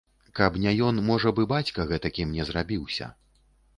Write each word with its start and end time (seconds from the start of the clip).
Каб 0.37 0.55
не 0.63 0.71
ён, 0.87 1.01
можа 1.09 1.33
б, 1.39 1.45
і 1.45 1.49
бацька 1.53 1.85
гэтакім 1.91 2.35
не 2.39 2.49
зрабіўся. 2.51 3.15